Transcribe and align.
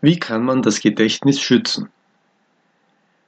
Wie 0.00 0.18
kann 0.18 0.44
man 0.44 0.62
das 0.62 0.80
Gedächtnis 0.80 1.40
schützen? 1.40 1.88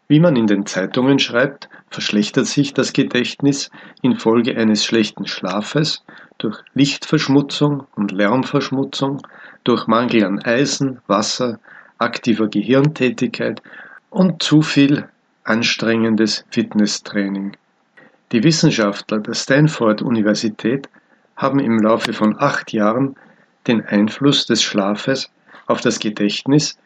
Wie 0.06 0.20
man 0.20 0.36
in 0.36 0.46
den 0.46 0.66
Zeitungen 0.66 1.18
schreibt, 1.18 1.68
verschlechtert 1.88 2.46
sich 2.46 2.74
das 2.74 2.92
Gedächtnis 2.92 3.70
infolge 4.02 4.56
eines 4.56 4.84
schlechten 4.84 5.26
Schlafes, 5.26 6.04
durch 6.38 6.62
Lichtverschmutzung 6.74 7.86
und 7.96 8.12
Lärmverschmutzung, 8.12 9.20
durch 9.64 9.88
Mangel 9.88 10.24
an 10.24 10.38
Eisen, 10.40 11.00
Wasser, 11.06 11.58
aktiver 11.98 12.48
Gehirntätigkeit 12.48 13.62
und 14.08 14.42
zu 14.42 14.62
viel 14.62 15.08
anstrengendes 15.44 16.44
Fitnesstraining. 16.50 17.56
Die 18.32 18.44
Wissenschaftler 18.44 19.18
der 19.18 19.34
Stanford-Universität 19.34 20.88
haben 21.36 21.58
im 21.58 21.80
Laufe 21.80 22.12
von 22.12 22.38
acht 22.38 22.72
Jahren 22.72 23.16
den 23.66 23.84
Einfluss 23.84 24.46
des 24.46 24.62
Schlafes 24.62 25.30
auf 25.70 25.80
das 25.80 25.98
Gedächtnis 26.00 26.78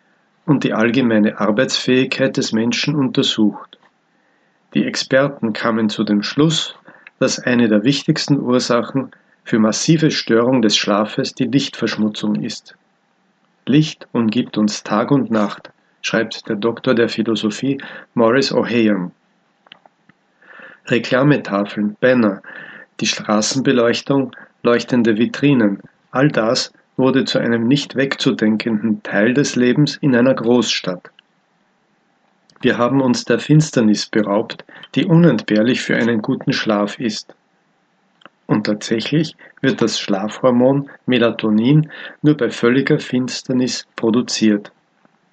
und 0.46 0.62
die 0.62 0.74
allgemeine 0.74 1.40
Arbeitsfähigkeit 1.40 2.36
des 2.36 2.52
Menschen 2.52 2.94
untersucht. 2.94 3.78
Die 4.74 4.84
Experten 4.84 5.52
kamen 5.52 5.88
zu 5.88 6.04
dem 6.04 6.22
Schluss, 6.22 6.76
dass 7.18 7.38
eine 7.38 7.68
der 7.68 7.84
wichtigsten 7.84 8.40
Ursachen 8.40 9.12
für 9.44 9.58
massive 9.58 10.10
Störung 10.10 10.62
des 10.62 10.76
Schlafes 10.76 11.34
die 11.34 11.46
Lichtverschmutzung 11.46 12.36
ist. 12.36 12.76
Licht 13.66 14.06
umgibt 14.12 14.58
uns 14.58 14.82
Tag 14.82 15.10
und 15.10 15.30
Nacht, 15.30 15.70
schreibt 16.02 16.48
der 16.48 16.56
Doktor 16.56 16.94
der 16.94 17.08
Philosophie 17.08 17.78
Maurice 18.14 18.54
O'Hayan. 18.54 19.10
Reklametafeln, 20.86 21.96
Banner, 22.00 22.42
die 23.00 23.06
Straßenbeleuchtung, 23.06 24.36
leuchtende 24.62 25.16
Vitrinen, 25.16 25.80
all 26.10 26.28
das 26.28 26.72
wurde 26.96 27.24
zu 27.24 27.38
einem 27.38 27.66
nicht 27.66 27.96
wegzudenkenden 27.96 29.02
Teil 29.02 29.34
des 29.34 29.56
Lebens 29.56 29.96
in 29.96 30.14
einer 30.14 30.34
Großstadt. 30.34 31.10
Wir 32.60 32.78
haben 32.78 33.00
uns 33.02 33.24
der 33.24 33.38
Finsternis 33.38 34.06
beraubt, 34.06 34.64
die 34.94 35.04
unentbehrlich 35.04 35.82
für 35.82 35.96
einen 35.96 36.22
guten 36.22 36.52
Schlaf 36.52 36.98
ist. 36.98 37.34
Und 38.46 38.64
tatsächlich 38.66 39.36
wird 39.60 39.82
das 39.82 39.98
Schlafhormon 39.98 40.88
Melatonin 41.06 41.90
nur 42.22 42.36
bei 42.36 42.50
völliger 42.50 42.98
Finsternis 42.98 43.86
produziert. 43.96 44.70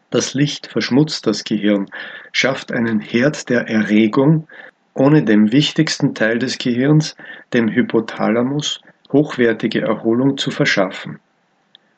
Das 0.09 0.33
Licht 0.33 0.67
verschmutzt 0.67 1.25
das 1.28 1.44
Gehirn, 1.44 1.85
schafft 2.33 2.72
einen 2.72 3.00
Herd 3.00 3.50
der 3.50 3.69
Erregung, 3.69 4.47
ohne 4.94 5.23
dem 5.23 5.53
wichtigsten 5.53 6.13
Teil 6.16 6.38
des 6.38 6.57
Gehirns, 6.57 7.16
dem 7.53 7.69
Hypothalamus, 7.69 8.81
hochwertige 9.11 9.81
Erholung 9.81 10.38
zu 10.38 10.52
verschaffen 10.52 11.19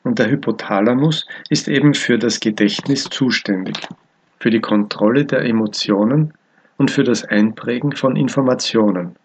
der 0.04 0.30
Hypothalamus 0.30 1.26
ist 1.48 1.66
eben 1.66 1.94
für 1.94 2.18
das 2.18 2.40
Gedächtnis 2.40 3.04
zuständig, 3.04 3.76
für 4.38 4.50
die 4.50 4.60
Kontrolle 4.60 5.24
der 5.24 5.40
Emotionen 5.46 6.34
und 6.76 6.90
für 6.90 7.04
das 7.04 7.24
Einprägen 7.24 7.92
von 7.92 8.14
Informationen. 8.14 9.16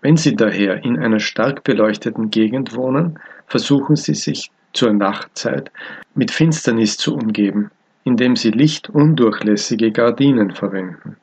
Wenn 0.00 0.16
Sie 0.16 0.34
daher 0.34 0.84
in 0.84 0.98
einer 0.98 1.20
stark 1.20 1.62
beleuchteten 1.62 2.30
Gegend 2.30 2.74
wohnen, 2.74 3.18
versuchen 3.46 3.96
Sie 3.96 4.14
sich 4.14 4.50
zur 4.72 4.92
Nachtzeit 4.92 5.70
mit 6.14 6.30
Finsternis 6.30 6.96
zu 6.96 7.14
umgeben, 7.14 7.70
indem 8.04 8.34
Sie 8.34 8.50
lichtundurchlässige 8.50 9.92
Gardinen 9.92 10.52
verwenden. 10.52 11.16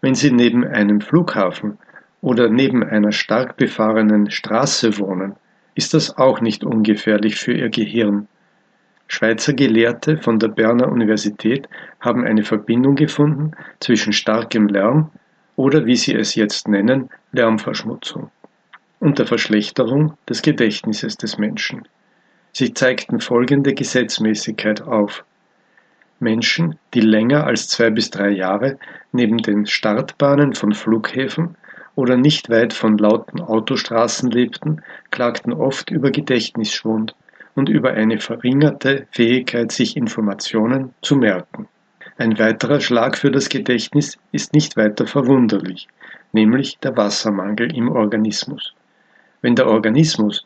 Wenn 0.00 0.14
Sie 0.14 0.30
neben 0.30 0.64
einem 0.64 1.00
Flughafen 1.00 1.78
oder 2.20 2.48
neben 2.48 2.82
einer 2.82 3.12
stark 3.12 3.56
befahrenen 3.56 4.30
Straße 4.30 4.98
wohnen, 4.98 5.34
ist 5.74 5.94
das 5.94 6.16
auch 6.16 6.40
nicht 6.40 6.64
ungefährlich 6.64 7.36
für 7.36 7.52
ihr 7.52 7.68
Gehirn. 7.68 8.28
Schweizer 9.06 9.52
Gelehrte 9.52 10.18
von 10.18 10.38
der 10.38 10.48
Berner 10.48 10.90
Universität 10.90 11.68
haben 12.00 12.24
eine 12.24 12.42
Verbindung 12.42 12.94
gefunden 12.94 13.52
zwischen 13.80 14.12
starkem 14.12 14.68
Lärm 14.68 15.10
oder 15.56 15.86
wie 15.86 15.96
sie 15.96 16.14
es 16.14 16.34
jetzt 16.34 16.68
nennen, 16.68 17.10
Lärmverschmutzung 17.32 18.30
und 19.00 19.18
der 19.18 19.26
Verschlechterung 19.26 20.16
des 20.28 20.42
Gedächtnisses 20.42 21.16
des 21.16 21.38
Menschen. 21.38 21.86
Sie 22.52 22.72
zeigten 22.72 23.20
folgende 23.20 23.74
Gesetzmäßigkeit 23.74 24.82
auf. 24.82 25.24
Menschen, 26.20 26.78
die 26.94 27.00
länger 27.00 27.46
als 27.46 27.68
zwei 27.68 27.90
bis 27.90 28.10
drei 28.10 28.30
Jahre 28.30 28.78
neben 29.12 29.38
den 29.38 29.66
Startbahnen 29.66 30.54
von 30.54 30.72
Flughäfen 30.72 31.56
oder 31.94 32.16
nicht 32.16 32.50
weit 32.50 32.72
von 32.72 32.98
lauten 32.98 33.40
Autostraßen 33.40 34.30
lebten, 34.30 34.82
klagten 35.10 35.52
oft 35.52 35.90
über 35.90 36.10
Gedächtnisschwund 36.10 37.14
und 37.54 37.68
über 37.68 37.92
eine 37.92 38.18
verringerte 38.18 39.06
Fähigkeit, 39.10 39.70
sich 39.70 39.96
Informationen 39.96 40.92
zu 41.02 41.16
merken. 41.16 41.68
Ein 42.16 42.38
weiterer 42.38 42.80
Schlag 42.80 43.16
für 43.16 43.30
das 43.30 43.48
Gedächtnis 43.48 44.18
ist 44.32 44.54
nicht 44.54 44.76
weiter 44.76 45.06
verwunderlich, 45.06 45.88
nämlich 46.32 46.78
der 46.78 46.96
Wassermangel 46.96 47.74
im 47.74 47.90
Organismus. 47.90 48.74
Wenn 49.42 49.56
der 49.56 49.66
Organismus 49.66 50.44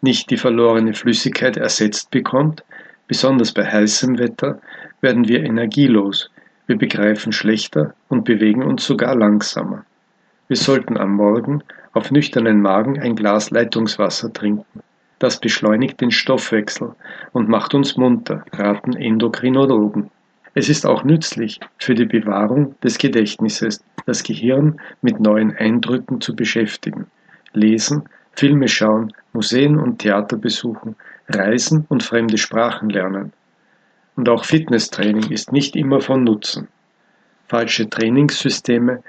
nicht 0.00 0.30
die 0.30 0.36
verlorene 0.36 0.94
Flüssigkeit 0.94 1.56
ersetzt 1.56 2.10
bekommt, 2.10 2.64
besonders 3.08 3.52
bei 3.52 3.64
heißem 3.64 4.18
Wetter, 4.18 4.60
werden 5.00 5.28
wir 5.28 5.44
energielos, 5.44 6.30
wir 6.66 6.76
begreifen 6.76 7.32
schlechter 7.32 7.94
und 8.08 8.24
bewegen 8.24 8.62
uns 8.62 8.84
sogar 8.84 9.16
langsamer. 9.16 9.84
Wir 10.48 10.56
sollten 10.56 10.96
am 10.96 11.12
Morgen 11.14 11.62
auf 11.92 12.10
nüchternen 12.10 12.62
Magen 12.62 12.98
ein 12.98 13.16
Glas 13.16 13.50
Leitungswasser 13.50 14.32
trinken. 14.32 14.80
Das 15.18 15.40
beschleunigt 15.40 16.00
den 16.00 16.10
Stoffwechsel 16.10 16.94
und 17.32 17.50
macht 17.50 17.74
uns 17.74 17.98
munter, 17.98 18.44
raten 18.52 18.94
Endokrinologen. 18.94 20.10
Es 20.54 20.70
ist 20.70 20.86
auch 20.86 21.04
nützlich 21.04 21.60
für 21.76 21.94
die 21.94 22.06
Bewahrung 22.06 22.76
des 22.80 22.96
Gedächtnisses, 22.96 23.84
das 24.06 24.22
Gehirn 24.22 24.80
mit 25.02 25.20
neuen 25.20 25.54
Eindrücken 25.54 26.22
zu 26.22 26.34
beschäftigen. 26.34 27.08
Lesen, 27.52 28.08
Filme 28.32 28.68
schauen, 28.68 29.12
Museen 29.34 29.78
und 29.78 29.98
Theater 29.98 30.38
besuchen, 30.38 30.96
reisen 31.28 31.84
und 31.90 32.02
fremde 32.02 32.38
Sprachen 32.38 32.88
lernen. 32.88 33.32
Und 34.16 34.30
auch 34.30 34.44
Fitnesstraining 34.44 35.30
ist 35.30 35.52
nicht 35.52 35.76
immer 35.76 36.00
von 36.00 36.24
Nutzen. 36.24 36.68
Falsche 37.48 37.90
Trainingssysteme 37.90 39.02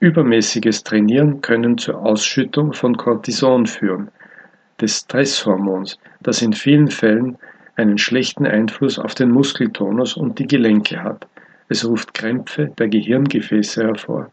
Übermäßiges 0.00 0.82
Trainieren 0.82 1.42
können 1.42 1.76
zur 1.76 2.00
Ausschüttung 2.00 2.72
von 2.72 2.96
Cortison 2.96 3.66
führen, 3.66 4.10
des 4.80 5.00
Stresshormons, 5.00 5.98
das 6.22 6.40
in 6.40 6.54
vielen 6.54 6.88
Fällen 6.88 7.36
einen 7.76 7.98
schlechten 7.98 8.46
Einfluss 8.46 8.98
auf 8.98 9.14
den 9.14 9.30
Muskeltonus 9.30 10.16
und 10.16 10.38
die 10.38 10.46
Gelenke 10.46 11.02
hat. 11.02 11.26
Es 11.68 11.86
ruft 11.86 12.14
Krämpfe 12.14 12.72
der 12.78 12.88
Gehirngefäße 12.88 13.82
hervor 13.84 14.30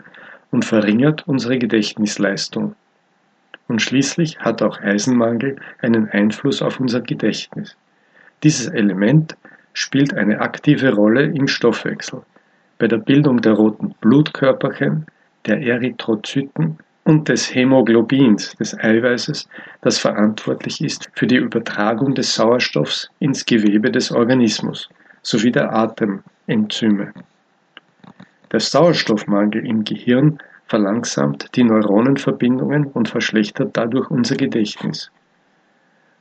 und 0.52 0.64
verringert 0.64 1.28
unsere 1.28 1.58
Gedächtnisleistung. 1.58 2.74
Und 3.68 3.82
schließlich 3.82 4.40
hat 4.40 4.62
auch 4.62 4.80
Eisenmangel 4.80 5.58
einen 5.82 6.08
Einfluss 6.08 6.62
auf 6.62 6.80
unser 6.80 7.02
Gedächtnis. 7.02 7.76
Dieses 8.42 8.68
Element 8.68 9.36
spielt 9.74 10.14
eine 10.14 10.40
aktive 10.40 10.94
Rolle 10.94 11.24
im 11.24 11.48
Stoffwechsel, 11.48 12.22
bei 12.78 12.88
der 12.88 13.00
Bildung 13.00 13.42
der 13.42 13.54
roten 13.54 13.96
Blutkörperchen, 14.00 15.06
der 15.47 15.62
Erythrozyten 15.62 16.78
und 17.03 17.30
des 17.30 17.56
Hämoglobins, 17.56 18.56
des 18.58 18.78
Eiweißes, 18.78 19.47
das 19.81 19.97
verantwortlich 19.97 20.84
ist 20.84 21.09
für 21.13 21.25
die 21.25 21.38
Übertragung 21.38 22.13
des 22.13 22.35
Sauerstoffs 22.35 23.09
ins 23.19 23.46
Gewebe 23.46 23.90
des 23.90 24.12
Organismus, 24.12 24.90
sowie 25.22 25.52
der 25.52 25.74
Atemenzyme. 25.74 27.13
Der 28.52 28.59
Sauerstoffmangel 28.59 29.66
im 29.66 29.84
Gehirn 29.84 30.40
verlangsamt 30.66 31.56
die 31.56 31.63
Neuronenverbindungen 31.63 32.88
und 32.88 33.07
verschlechtert 33.07 33.75
dadurch 33.78 34.09
unser 34.12 34.36
Gedächtnis. 34.36 35.12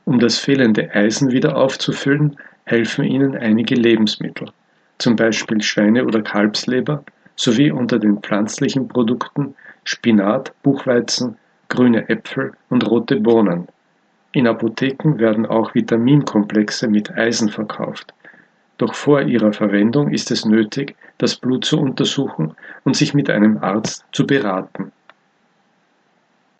Um 0.05 0.19
das 0.19 0.39
fehlende 0.39 0.89
Eisen 0.95 1.31
wieder 1.31 1.57
aufzufüllen, 1.57 2.37
helfen 2.63 3.03
ihnen 3.03 3.35
einige 3.35 3.75
Lebensmittel, 3.75 4.49
zum 4.99 5.17
Beispiel 5.17 5.61
Schweine- 5.61 6.05
oder 6.05 6.21
Kalbsleber, 6.21 7.03
sowie 7.37 7.71
unter 7.71 7.99
den 7.99 8.17
pflanzlichen 8.17 8.89
Produkten 8.89 9.55
Spinat, 9.85 10.51
Buchweizen, 10.63 11.37
grüne 11.69 12.09
Äpfel 12.09 12.51
und 12.69 12.89
rote 12.89 13.15
Bohnen. 13.21 13.69
In 14.33 14.47
Apotheken 14.47 15.17
werden 15.17 15.45
auch 15.45 15.73
Vitaminkomplexe 15.73 16.89
mit 16.89 17.15
Eisen 17.15 17.47
verkauft. 17.47 18.13
Doch 18.77 18.93
vor 18.93 19.21
ihrer 19.21 19.53
Verwendung 19.53 20.09
ist 20.09 20.29
es 20.31 20.45
nötig, 20.45 20.95
das 21.17 21.35
Blut 21.35 21.63
zu 21.63 21.79
untersuchen 21.79 22.53
und 22.83 22.97
sich 22.97 23.13
mit 23.13 23.29
einem 23.29 23.57
Arzt 23.59 24.05
zu 24.11 24.27
beraten 24.27 24.91